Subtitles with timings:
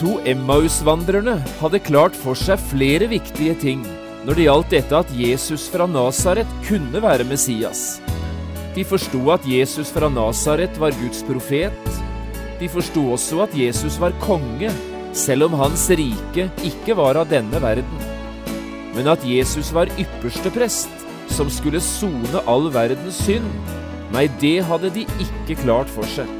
[0.00, 3.82] To Emmaus-vandrerne hadde klart for seg flere viktige ting
[4.24, 8.00] når det gjaldt dette at Jesus fra Nasaret kunne være Messias.
[8.72, 11.92] De forsto at Jesus fra Nasaret var Guds profet.
[12.62, 14.72] De forsto også at Jesus var konge,
[15.12, 18.08] selv om hans rike ikke var av denne verden.
[18.96, 23.52] Men at Jesus var ypperste prest, som skulle sone all verdens synd,
[24.16, 26.39] nei, det hadde de ikke klart for seg.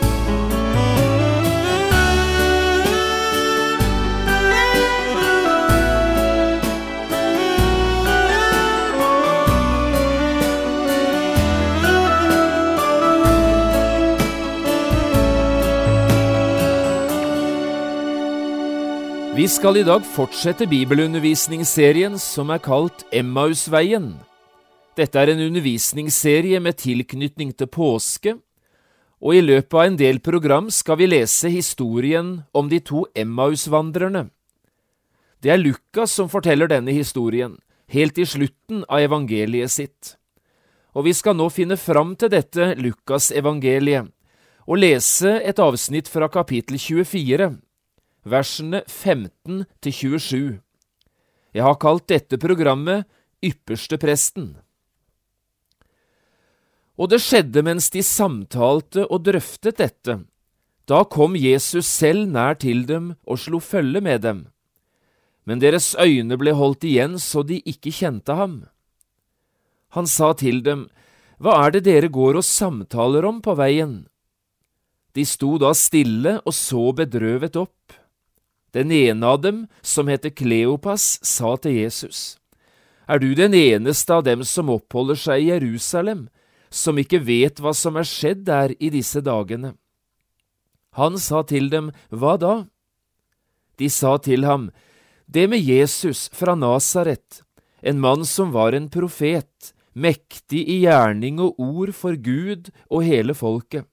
[19.31, 24.09] Vi skal i dag fortsette bibelundervisningsserien som er kalt Emmausveien.
[24.99, 28.33] Dette er en undervisningsserie med tilknytning til påske,
[29.23, 34.25] og i løpet av en del program skal vi lese historien om de to Emmausvandrerne.
[35.39, 37.55] Det er Lukas som forteller denne historien,
[37.87, 40.17] helt i slutten av evangeliet sitt.
[40.91, 44.11] Og vi skal nå finne fram til dette Lukasevangeliet
[44.67, 47.53] og lese et avsnitt fra kapittel 24
[48.23, 50.59] versene 15 til 27.
[51.53, 53.07] Jeg har kalt dette programmet
[53.43, 54.53] Ypperste presten.
[57.01, 60.19] Og det skjedde mens de samtalte og drøftet dette.
[60.85, 64.45] Da kom Jesus selv nær til dem og slo følge med dem.
[65.45, 68.61] Men deres øyne ble holdt igjen så de ikke kjente ham.
[69.97, 70.87] Han sa til dem,
[71.41, 74.05] Hva er det dere går og samtaler om på veien?
[75.17, 77.97] De sto da stille og så bedrøvet opp.
[78.71, 82.37] Den ene av dem, som heter Kleopas, sa til Jesus,
[83.07, 86.29] Er du den eneste av dem som oppholder seg i Jerusalem,
[86.69, 89.75] som ikke vet hva som er skjedd der i disse dagene?
[90.95, 92.55] Han sa til dem, Hva da?
[93.75, 94.71] De sa til ham,
[95.27, 97.43] Det med Jesus fra Nasaret,
[97.81, 103.35] en mann som var en profet, mektig i gjerning og ord for Gud og hele
[103.35, 103.90] folket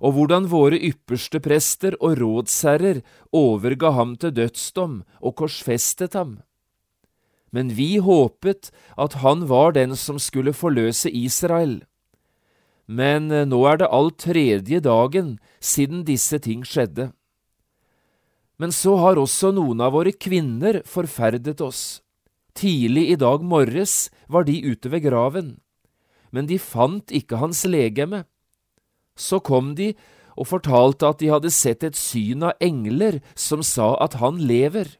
[0.00, 3.00] og hvordan våre ypperste prester og rådsherrer
[3.32, 6.38] overga ham til dødsdom og korsfestet ham.
[7.52, 8.70] Men vi håpet
[9.00, 11.80] at han var den som skulle forløse Israel.
[12.86, 17.10] Men eh, nå er det all tredje dagen siden disse ting skjedde.
[18.60, 22.00] Men så har også noen av våre kvinner forferdet oss.
[22.56, 25.56] Tidlig i dag morges var de ute ved graven,
[26.32, 28.24] men de fant ikke hans legeme.
[29.16, 29.94] Så kom de
[30.36, 34.90] og fortalte at de hadde sett et syn av engler som sa at han lever.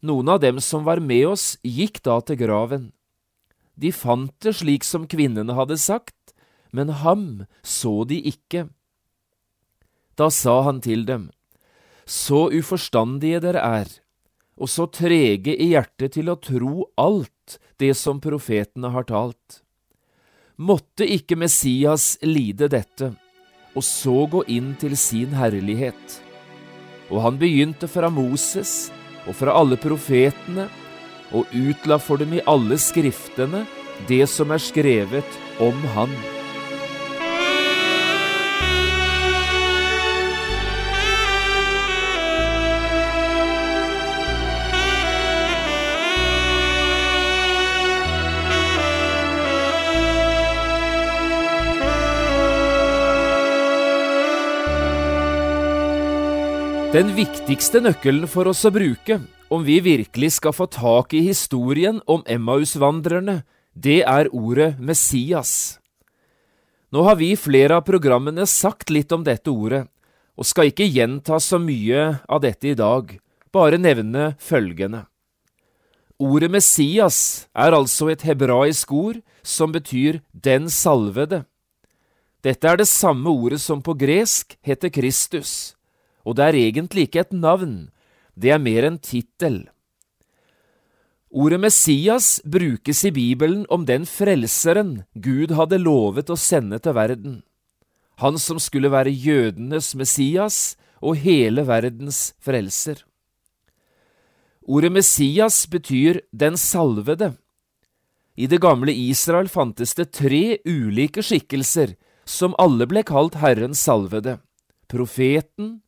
[0.00, 2.90] Noen av dem som var med oss, gikk da til graven.
[3.76, 6.32] De fant det slik som kvinnene hadde sagt,
[6.72, 8.66] men ham så de ikke.
[10.16, 11.30] Da sa han til dem,
[12.06, 13.88] Så uforstandige dere er,
[14.56, 19.65] og så trege i hjertet til å tro alt det som profetene har talt.
[20.56, 23.10] Måtte ikke Messias lide dette,
[23.76, 26.14] og så gå inn til sin herlighet.
[27.12, 28.88] Og han begynte fra Moses
[29.26, 30.70] og fra alle profetene,
[31.36, 33.66] og utla for dem i alle skriftene
[34.08, 36.12] det som er skrevet om han.
[56.96, 59.18] Den viktigste nøkkelen for oss å bruke
[59.52, 63.42] om vi virkelig skal få tak i historien om Emmaus-vandrerne,
[63.76, 65.76] det er ordet Messias.
[66.88, 69.82] Nå har vi i flere av programmene sagt litt om dette ordet,
[70.40, 73.12] og skal ikke gjenta så mye av dette i dag,
[73.52, 75.04] bare nevne følgende.
[76.16, 77.20] Ordet Messias
[77.52, 81.44] er altså et hebraisk ord som betyr den salvede.
[82.40, 85.75] Dette er det samme ordet som på gresk heter Kristus
[86.26, 87.88] og det er egentlig ikke et navn,
[88.34, 89.62] det er mer en tittel.
[91.30, 97.40] Ordet Messias brukes i Bibelen om den frelseren Gud hadde lovet å sende til verden.
[98.22, 103.02] Han som skulle være jødenes Messias og hele verdens frelser.
[104.66, 107.34] Ordet Messias betyr den salvede.
[108.36, 111.94] I det gamle Israel fantes det tre ulike skikkelser
[112.26, 114.40] som alle ble kalt Herrens salvede–
[114.92, 115.80] profeten,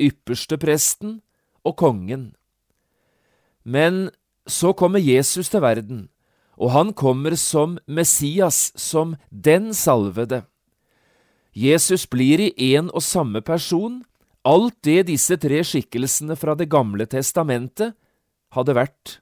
[0.00, 1.20] ypperstepresten
[1.64, 2.30] og kongen.
[3.64, 4.08] Men
[4.48, 6.08] så kommer Jesus til verden,
[6.56, 10.44] og han kommer som Messias, som den salvede.
[11.54, 14.02] Jesus blir i én og samme person
[14.44, 17.92] alt det disse tre skikkelsene fra Det gamle testamentet
[18.54, 19.20] hadde vært.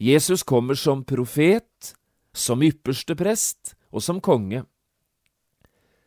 [0.00, 1.94] Jesus kommer som profet,
[2.32, 4.64] som ypperste prest og som konge.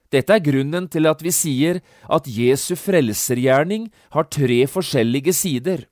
[0.10, 1.80] Dette er grunnen til at vi sier
[2.10, 5.86] at Jesu frelsergjerning har tre forskjellige sider.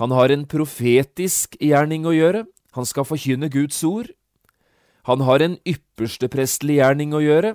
[0.00, 2.44] Han har en profetisk gjerning å gjøre,
[2.76, 4.08] han skal forkynne Guds ord.
[5.08, 7.54] Han har en yppersteprestlig gjerning å gjøre,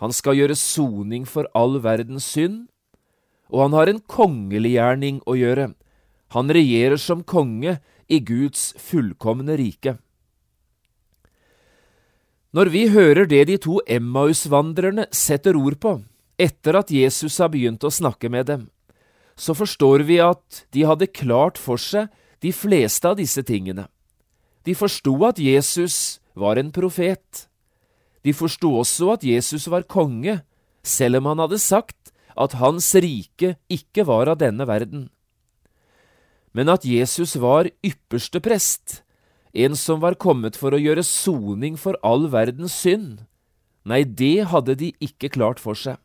[0.00, 2.66] han skal gjøre soning for all verdens synd.
[3.52, 5.70] Og han har en kongelig gjerning å gjøre,
[6.34, 7.76] han regjerer som konge
[8.08, 9.98] i Guds fullkomne rike.
[12.54, 15.96] Når vi hører det de to Emmaus-vandrerne setter ord på
[16.38, 18.68] etter at Jesus har begynt å snakke med dem,
[19.34, 22.12] så forstår vi at de hadde klart for seg
[22.44, 23.88] de fleste av disse tingene.
[24.62, 27.46] De forsto at Jesus var en profet.
[28.22, 30.40] De forsto også at Jesus var konge,
[30.86, 35.08] selv om han hadde sagt at hans rike ikke var av denne verden.
[36.54, 39.03] Men at Jesus var ypperste prest,
[39.54, 43.22] en som var kommet for å gjøre soning for all verdens synd.
[43.86, 46.00] Nei, det hadde de ikke klart for seg.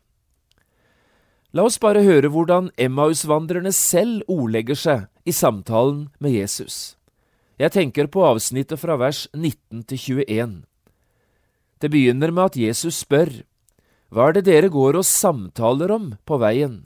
[1.50, 6.94] La oss bare høre hvordan Emmaus-vandrerne selv ordlegger seg i samtalen med Jesus.
[7.58, 10.52] Jeg tenker på avsnittet fra vers 19 til 21.
[11.82, 13.42] Det begynner med at Jesus spør,
[14.14, 16.84] Hva er det dere går og samtaler om på veien?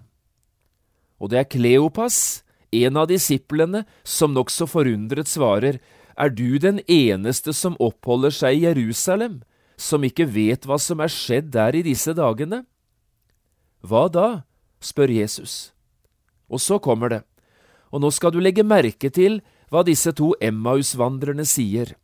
[1.20, 5.78] Og det er Kleopas, en av disiplene, som nokså forundret svarer,
[6.16, 9.42] er du den eneste som oppholder seg i Jerusalem,
[9.76, 12.62] som ikke vet hva som er skjedd der i disse dagene?
[13.84, 14.28] Hva da?
[14.84, 15.72] spør Jesus.
[16.48, 17.22] Og så kommer det,
[17.90, 19.40] og nå skal du legge merke til
[19.72, 21.94] hva disse to Emmaus-vandrerne sier.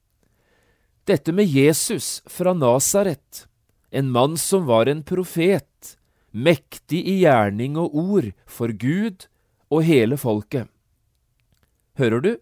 [1.06, 3.46] Dette med Jesus fra Nasaret,
[3.90, 5.96] en mann som var en profet,
[6.30, 9.26] mektig i gjerning og ord for Gud
[9.70, 10.68] og hele folket.
[11.98, 12.32] Hører du,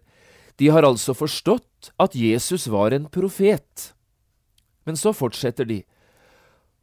[0.59, 3.93] de har altså forstått at Jesus var en profet.
[4.83, 5.79] Men så fortsetter de.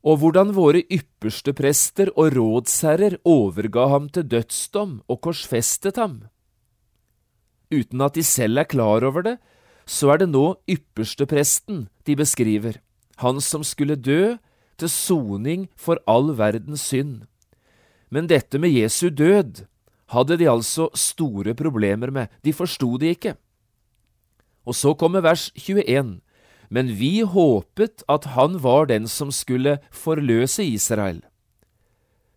[0.06, 6.24] Og hvordan våre ypperste prester og rådsherrer overga ham til dødsdom og korsfestet ham.
[7.74, 9.36] Uten at de selv er klar over det,
[9.86, 12.78] så er det nå ypperste presten de beskriver,
[13.22, 14.36] han som skulle dø
[14.78, 17.26] til soning for all verdens synd.
[18.10, 19.66] Men dette med Jesu død
[20.14, 23.34] hadde de altså store problemer med, de forsto det ikke.
[24.66, 26.18] Og så kommer vers 21.
[26.68, 31.22] Men vi håpet at han var den som skulle forløse Israel.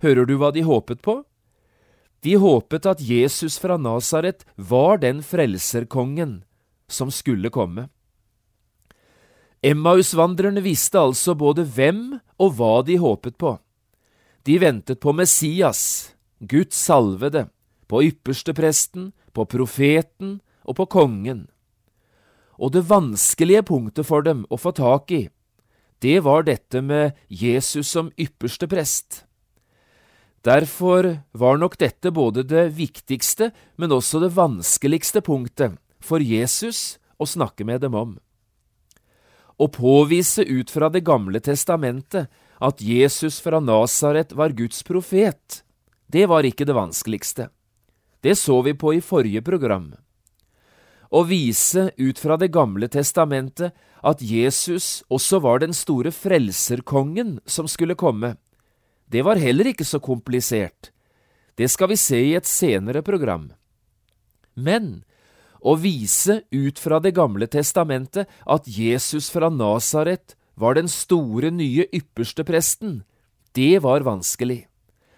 [0.04, 1.24] Hører du hva de håpet på?
[2.24, 6.44] De håpet at Jesus fra Nasaret var den frelserkongen
[6.92, 7.88] som skulle komme.
[9.64, 13.58] Emmausvandrerne visste altså både hvem og hva de håpet på.
[14.48, 17.50] De ventet på Messias, Guds salvede,
[17.88, 21.48] på ypperstepresten, på profeten og på kongen
[22.60, 25.24] og det vanskelige punktet for dem å få tak i,
[26.04, 29.24] det var dette med Jesus som ypperste prest.
[30.48, 37.28] Derfor var nok dette både det viktigste, men også det vanskeligste punktet for Jesus å
[37.28, 38.16] snakke med dem om.
[39.60, 45.64] Å påvise ut fra Det gamle testamentet at Jesus fra Nasaret var Guds profet,
[46.08, 47.50] det var ikke det vanskeligste.
[48.24, 49.92] Det så vi på i forrige program
[51.10, 53.74] og vise ut fra Det gamle testamentet
[54.06, 58.36] at Jesus også var den store frelserkongen som skulle komme.
[59.10, 60.92] Det var heller ikke så komplisert.
[61.58, 63.50] Det skal vi se i et senere program.
[64.56, 65.04] Men
[65.60, 71.88] å vise ut fra Det gamle testamentet at Jesus fra Nasaret var den store, nye
[71.92, 73.04] ypperste presten,
[73.56, 74.68] det var vanskelig,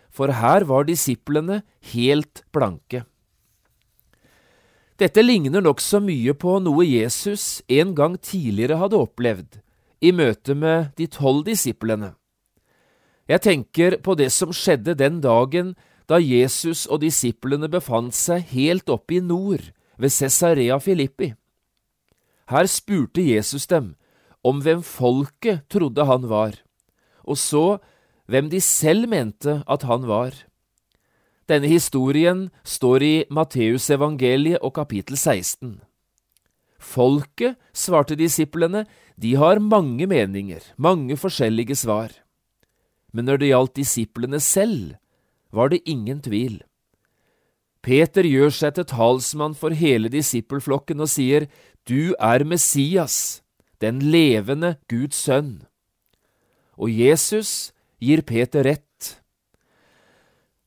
[0.10, 3.04] for her var disiplene helt blanke.
[5.02, 9.56] Dette ligner nokså mye på noe Jesus en gang tidligere hadde opplevd
[9.98, 12.12] i møte med de tolv disiplene.
[13.26, 15.72] Jeg tenker på det som skjedde den dagen
[16.06, 21.32] da Jesus og disiplene befant seg helt oppe i nord, ved Cesarea Filippi.
[22.50, 23.96] Her spurte Jesus dem
[24.46, 26.58] om hvem folket trodde han var,
[27.26, 27.66] og så
[28.30, 30.34] hvem de selv mente at han var.
[31.52, 35.82] Denne historien står i Matteusevangeliet og kapittel 16.
[36.80, 38.86] Folket, svarte disiplene,
[39.20, 42.14] de har mange meninger, mange forskjellige svar.
[43.12, 44.96] Men når det gjaldt disiplene selv,
[45.52, 46.62] var det ingen tvil.
[47.84, 51.50] Peter gjør seg til talsmann for hele disippelflokken og sier,
[51.84, 53.42] Du er Messias,
[53.82, 55.66] den levende Guds sønn.
[56.80, 59.21] Og Jesus gir Peter rett.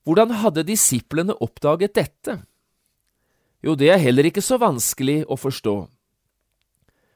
[0.05, 2.39] Hvordan hadde disiplene oppdaget dette?
[3.65, 5.77] Jo, det er heller ikke så vanskelig å forstå.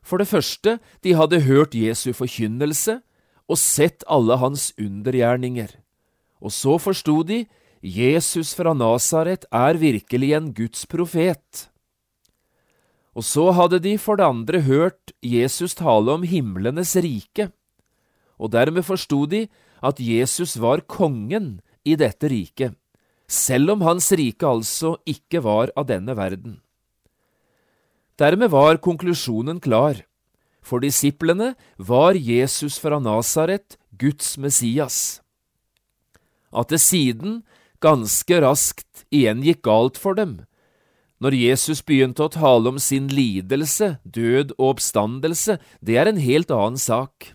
[0.00, 3.00] For det første, de hadde hørt Jesu forkynnelse
[3.48, 5.74] og sett alle hans undergjerninger.
[6.40, 7.44] Og så forsto de
[7.84, 11.68] Jesus fra Nasaret er virkelig en Guds profet.
[13.12, 17.50] Og så hadde de for det andre hørt Jesus tale om himlenes rike,
[18.38, 19.48] og dermed forsto de
[19.82, 22.76] at Jesus var kongen i dette riket,
[23.28, 26.58] selv om hans rike altså ikke var av denne verden.
[28.18, 30.02] Dermed var konklusjonen klar.
[30.64, 35.20] For disiplene var Jesus fra Nasaret Guds Messias.
[36.52, 37.42] At det siden
[37.80, 40.42] ganske raskt igjen gikk galt for dem,
[41.18, 46.52] når Jesus begynte å tale om sin lidelse, død og oppstandelse, det er en helt
[46.54, 47.32] annen sak.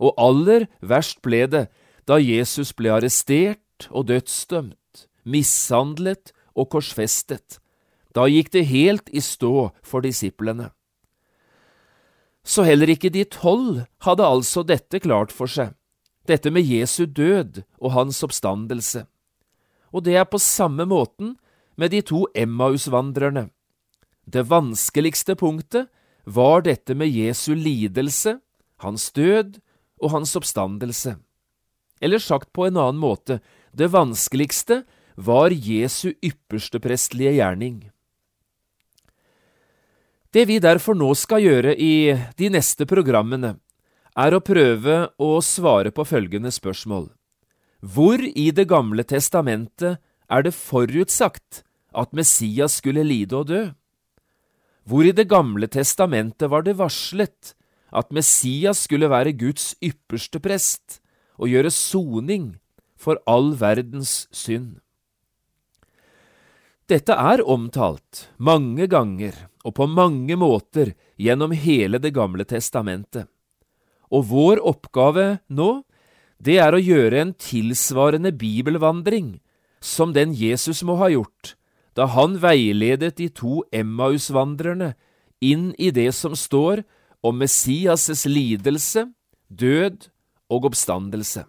[0.00, 1.66] Og aller verst ble det
[2.08, 3.60] da Jesus ble arrestert
[3.90, 7.60] og dødsdømt, mishandlet og korsfestet.
[8.14, 10.72] Da gikk det helt i stå for disiplene.
[12.48, 15.74] Så heller ikke de tolv hadde altså dette klart for seg,
[16.26, 19.04] dette med Jesu død og hans oppstandelse.
[19.92, 21.36] Og det er på samme måten
[21.76, 23.48] med de to Emmaus-vandrerne.
[24.28, 25.88] Det vanskeligste punktet
[26.24, 28.38] var dette med Jesu lidelse,
[28.84, 29.60] hans død
[30.02, 31.16] og hans oppstandelse.
[32.00, 33.40] Eller sagt på en annen måte,
[33.72, 34.82] det vanskeligste
[35.16, 37.88] var Jesu ypperste prestlige gjerning.
[40.32, 43.56] Det vi derfor nå skal gjøre i de neste programmene,
[44.18, 47.08] er å prøve å svare på følgende spørsmål.
[47.80, 49.98] Hvor i Det gamle testamentet
[50.28, 51.62] er det forutsagt
[51.94, 53.62] at Messias skulle lide og dø?
[54.84, 57.54] Hvor i Det gamle testamentet var det varslet
[57.92, 61.00] at Messias skulle være Guds ypperste prest,
[61.38, 62.58] og gjøre soning
[62.98, 64.80] for all verdens synd.
[66.88, 73.28] Dette er omtalt mange ganger og på mange måter gjennom hele Det gamle testamentet,
[74.08, 75.84] og vår oppgave nå,
[76.40, 79.36] det er å gjøre en tilsvarende bibelvandring
[79.84, 81.58] som den Jesus må ha gjort
[81.98, 84.92] da han veiledet de to Emmaus-vandrerne
[85.42, 86.84] inn i det som står
[87.26, 89.08] om Messias' lidelse,
[89.50, 90.06] død
[90.48, 91.42] og oppstandelse.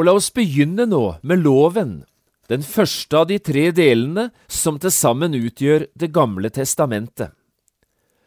[0.00, 1.90] Og la oss begynne nå med loven,
[2.48, 7.34] den første av de tre delene som til sammen utgjør Det gamle testamentet.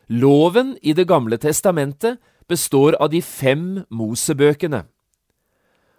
[0.05, 4.83] Loven i Det gamle testamentet består av de fem Mosebøkene.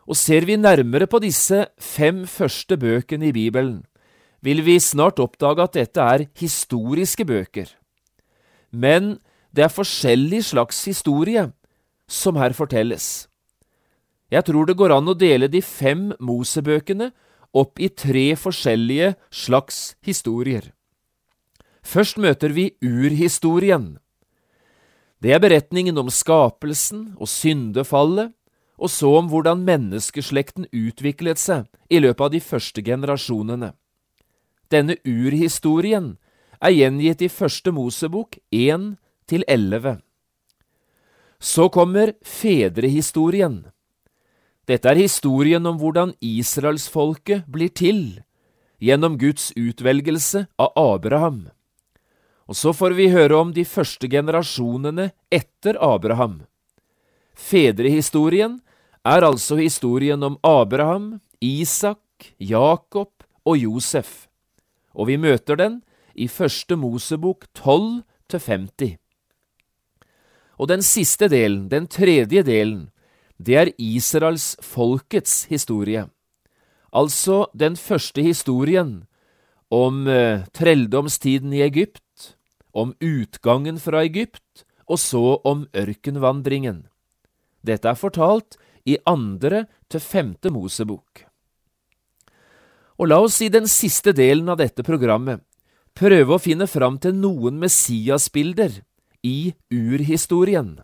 [0.07, 3.83] Og ser vi nærmere på disse fem første bøkene i Bibelen,
[4.45, 7.67] vil vi snart oppdage at dette er historiske bøker.
[8.71, 9.19] Men
[9.51, 11.51] det er forskjellig slags historie
[12.07, 13.27] som her fortelles.
[14.33, 17.11] Jeg tror det går an å dele de fem Mosebøkene
[17.55, 20.73] opp i tre forskjellige slags historier.
[21.85, 23.99] Først møter vi urhistorien.
[25.21, 28.33] Det er beretningen om skapelsen og syndefallet,
[28.75, 33.71] og så om hvordan menneskeslekten utviklet seg i løpet av de første generasjonene.
[34.73, 36.17] Denne urhistorien
[36.59, 38.97] er gjengitt i Første Mosebok 1
[39.31, 40.01] til 11.
[41.39, 43.63] Så kommer fedrehistorien.
[44.65, 48.23] Dette er historien om hvordan israelsfolket blir til
[48.81, 51.47] gjennom Guds utvelgelse av Abraham.
[52.49, 56.43] Og så får vi høre om de første generasjonene etter Abraham.
[57.35, 58.61] Fedrehistorien
[59.05, 64.27] er altså historien om Abraham, Isak, Jakob og Josef,
[64.95, 65.81] og vi møter den
[66.15, 68.97] i Første Mosebok 12 50.
[70.59, 72.89] Og den siste delen, den tredje delen,
[73.39, 76.07] det er Israels folkets historie.
[76.95, 79.05] Altså den første historien
[79.71, 82.37] om eh, trelldomstiden i Egypt,
[82.73, 86.85] om utgangen fra Egypt, og så om ørkenvandringen.
[87.65, 91.25] Dette er fortalt i andre til femte Mosebok.
[93.01, 95.43] Og la oss i den siste delen av dette programmet
[95.99, 98.83] prøve å finne fram til noen Messias-bilder
[99.27, 100.77] i urhistorien.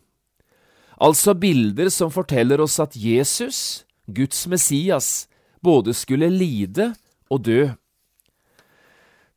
[1.00, 5.28] Altså bilder som forteller oss at Jesus, Guds Messias,
[5.64, 6.92] både skulle lide
[7.32, 7.70] og dø.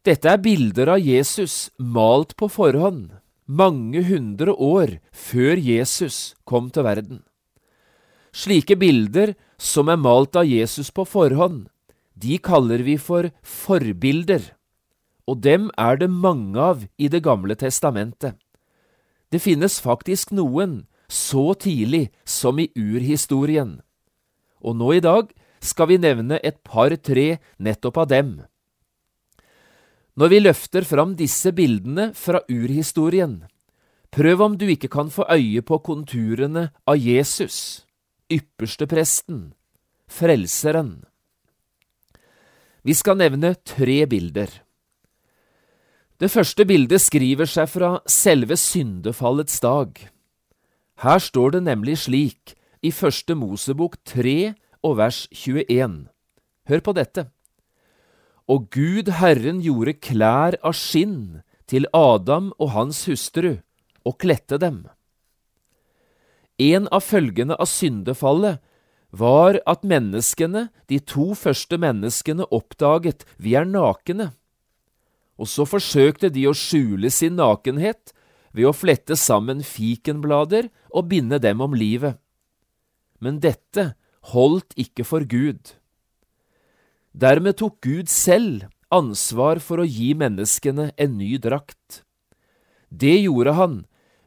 [0.03, 3.13] Dette er bilder av Jesus malt på forhånd,
[3.47, 7.21] mange hundre år før Jesus kom til verden.
[8.35, 11.69] Slike bilder som er malt av Jesus på forhånd,
[12.19, 14.51] de kaller vi for forbilder,
[15.23, 18.35] og dem er det mange av i Det gamle testamentet.
[19.31, 23.77] Det finnes faktisk noen så tidlig som i urhistorien,
[24.63, 25.29] og nå i dag
[25.63, 28.33] skal vi nevne et par-tre nettopp av dem.
[30.17, 33.43] Når vi løfter fram disse bildene fra urhistorien,
[34.13, 37.85] prøv om du ikke kan få øye på konturene av Jesus,
[38.29, 39.53] ypperstepresten,
[40.09, 41.01] frelseren.
[42.83, 44.51] Vi skal nevne tre bilder.
[46.19, 49.97] Det første bildet skriver seg fra selve syndefallets dag.
[51.03, 54.53] Her står det nemlig slik i Første Mosebok 3
[54.87, 56.05] og vers 21.
[56.71, 57.25] Hør på dette.
[58.47, 63.57] Og Gud Herren gjorde klær av skinn til Adam og hans hustru,
[64.07, 64.85] og klette dem.
[66.59, 68.63] En av følgene av syndefallet
[69.11, 74.31] var at menneskene, de to første menneskene, oppdaget vi er nakne.
[75.35, 78.15] Og så forsøkte de å skjule sin nakenhet
[78.53, 82.19] ved å flette sammen fikenblader og binde dem om livet.
[83.19, 83.93] Men dette
[84.33, 85.75] holdt ikke for Gud.
[87.13, 92.03] Dermed tok Gud selv ansvar for å gi menneskene en ny drakt.
[92.93, 93.75] Det gjorde han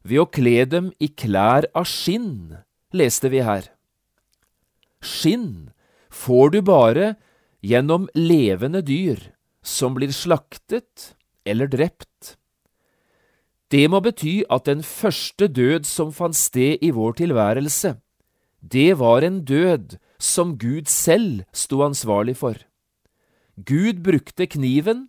[0.06, 2.59] ved å kle dem i klær av skinn,
[2.95, 3.71] leste vi her.
[5.02, 5.71] Skinn
[6.11, 7.14] får du bare
[7.66, 9.21] gjennom levende dyr
[9.66, 11.12] som blir slaktet
[11.47, 12.36] eller drept.
[13.71, 17.97] Det må bety at den første død som fant sted i vår tilværelse,
[18.63, 22.57] det var en død som Gud selv sto ansvarlig for.
[23.57, 25.07] Gud brukte kniven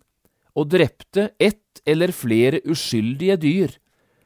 [0.54, 3.70] og drepte ett eller flere uskyldige dyr,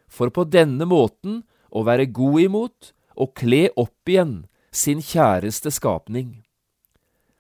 [0.09, 6.43] for på denne måten å være god imot og kle opp igjen sin kjæreste skapning.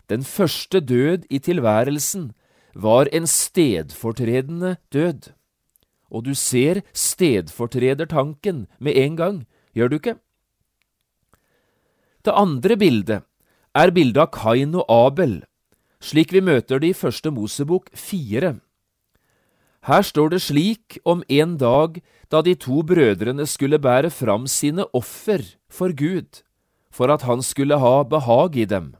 [0.08, 2.32] Den første død i tilværelsen
[2.74, 5.32] var en stedfortredende død.
[6.12, 9.38] Og du ser stedfortredertanken med en gang,
[9.72, 10.16] gjør du ikke?
[12.22, 13.24] Det andre bildet
[13.74, 15.40] er bildet av Kain og Abel,
[16.02, 18.58] slik vi møter det i Første Mosebok fire.
[19.88, 21.98] Her står det slik om en dag
[22.30, 26.44] da de to brødrene skulle bære fram sine offer for Gud,
[26.92, 28.92] for at han skulle ha behag i dem.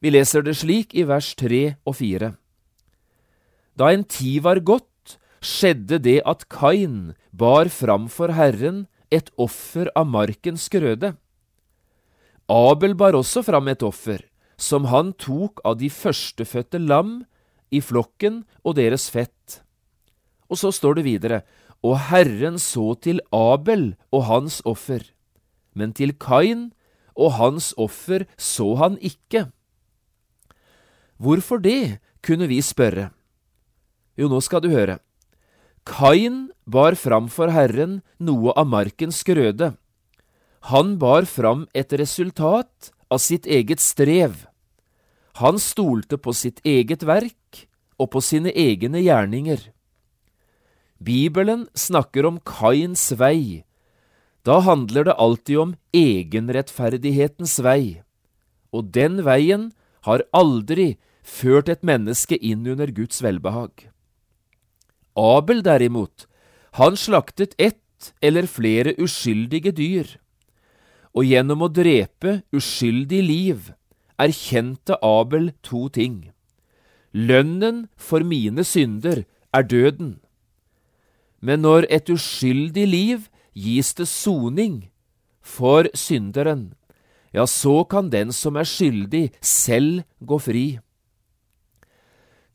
[0.00, 2.34] Vi leser det slik i vers tre og fire.
[3.78, 4.86] Da en tid var gått,
[5.44, 11.14] skjedde det at Kain bar fram for Herren et offer av markens grøde.
[12.48, 14.22] Abel bar også fram et offer,
[14.56, 17.22] som han tok av de førstefødte lam
[17.70, 19.60] i flokken og deres fett.
[20.48, 21.42] Og så står det videre,
[21.84, 25.04] og Herren så til Abel og hans offer,
[25.76, 26.70] men til Kain
[27.14, 29.48] og hans offer så han ikke.
[31.18, 33.10] Hvorfor det, kunne vi spørre.
[34.18, 34.98] Jo, nå skal du høre.
[35.88, 39.72] Kain bar fram for Herren noe av markens grøde.
[40.68, 44.44] Han bar fram et resultat av sitt eget strev.
[45.40, 47.64] Han stolte på sitt eget verk
[47.96, 49.64] og på sine egne gjerninger.
[51.00, 53.64] Bibelen snakker om Kains vei.
[54.44, 58.02] Da handler det alltid om egenrettferdighetens vei,
[58.74, 59.70] og den veien
[60.04, 63.88] har aldri ført et menneske inn under Guds velbehag.
[65.18, 66.28] Abel derimot,
[66.78, 70.14] han slaktet ett eller flere uskyldige dyr,
[71.16, 73.72] og gjennom å drepe uskyldig liv
[74.18, 76.30] erkjente Abel to ting.
[77.12, 80.18] Lønnen for mine synder er døden.
[81.40, 84.88] Men når et uskyldig liv gis det soning
[85.42, 86.74] for synderen,
[87.32, 90.66] ja, så kan den som er skyldig, selv gå fri.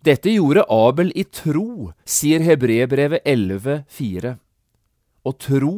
[0.04, 4.34] Dette gjorde Abel i tro, sier Hebrebrevet 11,4.
[5.24, 5.76] Og tro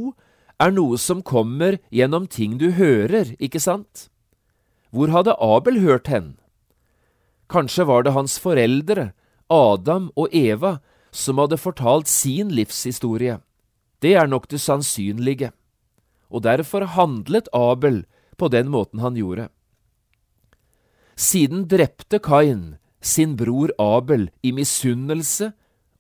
[0.58, 4.08] er noe som kommer gjennom ting du hører, ikke sant?
[4.90, 6.32] Hvor hadde Abel hørt hen?
[7.54, 9.12] Kanskje var det hans foreldre,
[9.54, 10.80] Adam og Eva,
[11.14, 13.38] som hadde fortalt sin livshistorie.
[14.02, 15.52] Det er nok det sannsynlige,
[16.34, 18.02] og derfor handlet Abel
[18.42, 19.52] på den måten han gjorde.
[21.14, 25.52] Siden drepte Kain sin bror Abel i misunnelse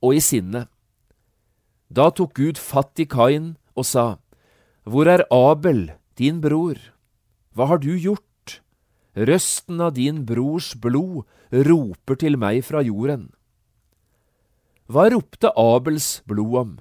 [0.01, 0.65] og i sinne.
[1.93, 4.17] Da tok Gud fatt i Kain og sa,
[4.83, 6.79] Hvor er Abel, din bror?
[7.53, 8.25] Hva har du gjort?
[9.15, 13.29] røsten av din brors blod roper til meg fra jorden.
[14.91, 16.73] Hva ropte Abels blod om?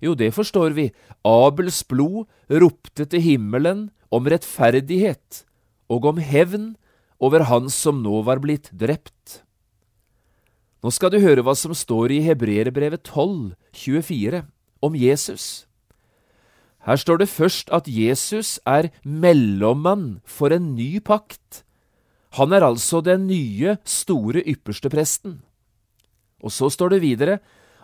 [0.00, 0.86] Jo, det forstår vi.
[1.26, 5.42] Abels blod ropte til himmelen om rettferdighet
[5.90, 6.76] og om hevn
[7.18, 9.42] over han som nå var blitt drept.
[10.82, 14.44] Nå skal du høre hva som står i Hebreerbrevet 12, 24,
[14.86, 15.66] om Jesus.
[16.86, 21.64] Her står det først at Jesus er mellommann for en ny pakt.
[22.38, 25.40] Han er altså den nye, store ypperste presten.
[26.38, 27.38] Og så står det videre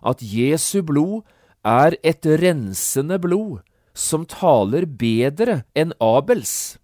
[0.05, 1.25] at Jesu blod
[1.64, 6.79] er et rensende blod som taler bedre enn Abels.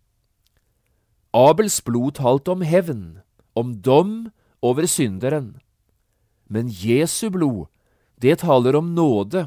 [1.36, 3.20] Abels blod talte om hevn,
[3.54, 4.30] om dom
[4.62, 5.60] over synderen.
[6.50, 7.68] Men Jesu blod,
[8.18, 9.46] det taler om nåde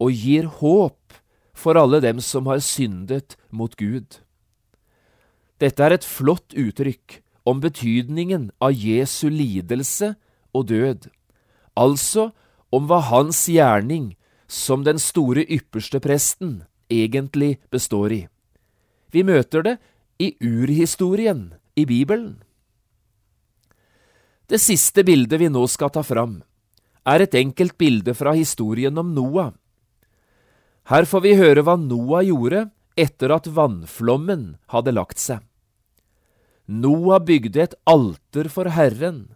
[0.00, 1.16] og gir håp
[1.56, 4.20] for alle dem som har syndet mot Gud.
[5.60, 10.14] Dette er et flott uttrykk om betydningen av Jesu lidelse
[10.56, 11.08] og død,
[11.76, 12.30] altså
[12.72, 14.14] om hva hans gjerning
[14.50, 18.22] som den store ypperste presten egentlig består i.
[19.10, 19.76] Vi møter det
[20.20, 22.42] i urhistorien i Bibelen.
[24.46, 26.42] Det siste bildet vi nå skal ta fram,
[27.08, 29.54] er et enkelt bilde fra historien om Noah.
[30.90, 32.66] Her får vi høre hva Noah gjorde
[33.00, 35.40] etter at vannflommen hadde lagt seg.
[36.66, 39.30] Noah bygde et alter for Herren.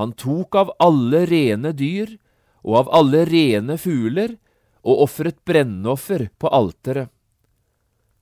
[0.00, 2.16] Han tok av alle rene dyr
[2.64, 4.38] og av alle rene fugler
[4.86, 7.12] og ofret brennoffer på alteret.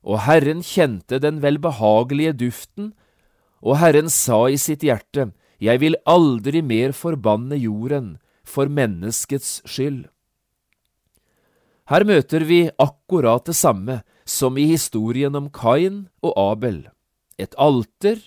[0.05, 2.93] Og Herren kjente den velbehagelige duften,
[3.65, 10.11] og Herren sa i sitt hjerte, Jeg vil aldri mer forbanne jorden for menneskets skyld.
[11.89, 16.89] Her møter vi akkurat det samme som i historien om Kain og Abel,
[17.39, 18.21] et alter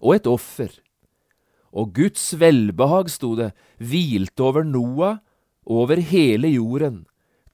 [0.00, 0.70] og et offer.
[1.72, 5.20] Og Guds velbehag, sto det, hvilte over Noah
[5.66, 7.04] over hele jorden,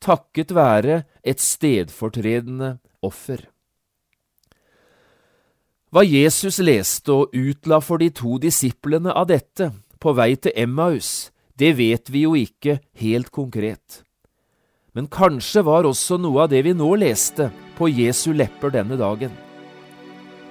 [0.03, 3.52] takket være et stedfortredende offer.
[5.93, 9.67] Hva Jesus leste og utla for de to disiplene av dette
[10.01, 11.29] på vei til Emmaus,
[11.61, 14.01] det vet vi jo ikke helt konkret.
[14.97, 19.37] Men kanskje var også noe av det vi nå leste, på Jesu lepper denne dagen.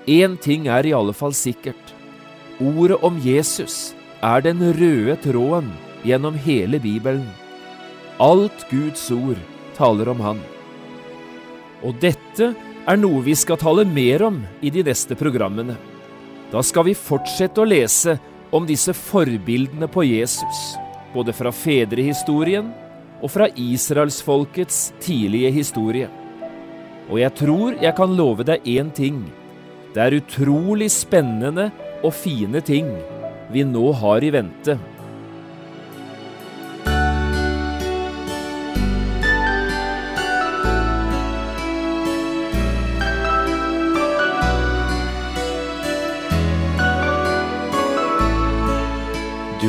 [0.05, 1.93] Én ting er i alle fall sikkert.
[2.61, 5.73] Ordet om Jesus er den røde tråden
[6.05, 7.25] gjennom hele Bibelen.
[8.21, 9.41] Alt Guds ord
[9.73, 10.41] taler om Han.
[11.81, 12.53] Og dette
[12.87, 15.75] er noe vi skal tale mer om i de neste programmene.
[16.51, 18.17] Da skal vi fortsette å lese
[18.51, 20.63] om disse forbildene på Jesus,
[21.13, 22.71] både fra fedrehistorien
[23.21, 26.09] og fra israelsfolkets tidlige historie.
[27.11, 29.23] Og jeg tror jeg kan love deg én ting.
[29.93, 31.69] Det er utrolig spennende
[32.01, 32.89] og fine ting
[33.51, 34.77] vi nå har i vente.